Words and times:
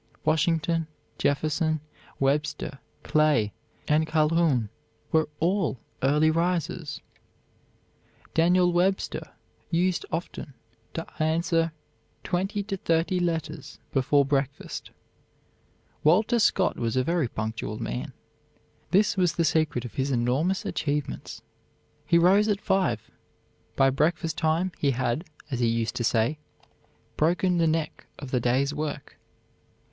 Washington, 0.25 0.87
Jefferson, 1.19 1.79
Webster, 2.19 2.79
Clay, 3.03 3.53
and 3.87 4.07
Calhoun 4.07 4.69
were 5.11 5.29
all 5.39 5.77
early 6.01 6.31
risers. 6.31 7.01
Daniel 8.33 8.73
Webster 8.73 9.33
used 9.69 10.03
often 10.11 10.55
to 10.95 11.05
answer 11.21 11.71
twenty 12.23 12.63
to 12.63 12.77
thirty 12.77 13.19
letters 13.19 13.77
before 13.91 14.25
breakfast. 14.25 14.89
Walter 16.03 16.39
Scott 16.39 16.77
was 16.79 16.95
a 16.97 17.03
very 17.03 17.27
punctual 17.27 17.77
man. 17.79 18.11
This 18.89 19.15
was 19.15 19.33
the 19.33 19.45
secret 19.45 19.85
of 19.85 19.93
his 19.93 20.09
enormous 20.09 20.65
achievements. 20.65 21.43
He 22.07 22.17
rose 22.17 22.47
at 22.47 22.59
five. 22.59 23.11
By 23.75 23.91
breakfast 23.91 24.35
time 24.35 24.71
he 24.79 24.89
had, 24.89 25.25
as 25.51 25.59
he 25.59 25.67
used 25.67 25.93
to 25.97 26.03
say, 26.03 26.39
broken 27.17 27.59
the 27.59 27.67
neck 27.67 28.07
of 28.17 28.31
the 28.31 28.39
day's 28.39 28.73
work. 28.73 29.19